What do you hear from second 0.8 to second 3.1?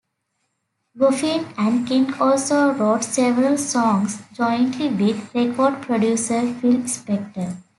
Goffin and King also wrote